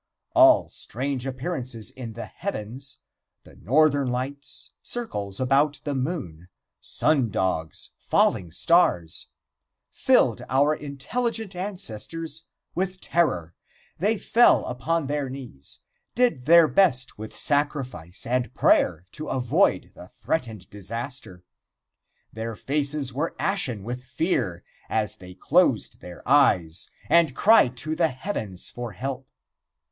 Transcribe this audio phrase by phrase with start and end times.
[0.33, 2.97] All strange appearances in the heavens
[3.43, 6.47] the Northern Lights, circles about the moon,
[6.79, 9.27] sun dogs, falling stars
[9.91, 13.53] filled our intelligent ancestors with terror.
[13.99, 15.81] They fell upon their knees
[16.15, 21.43] did their best with sacrifice and prayer to avoid the threatened disaster.
[22.33, 28.07] Their faces were ashen with fear as they closed their eyes and cried to the
[28.07, 29.27] heavens for help.